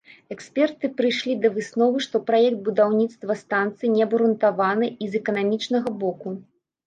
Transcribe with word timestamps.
Эксперты 0.35 0.87
прыйшлі 0.99 1.33
да 1.41 1.49
высновы, 1.57 1.97
што 2.05 2.21
праект 2.29 2.59
будаўніцтва 2.69 3.37
станцыі 3.43 3.93
неабгрунтаваны 3.99 4.87
і 4.95 5.05
з 5.11 5.23
эканамічнага 5.23 5.89
боку. 6.05 6.29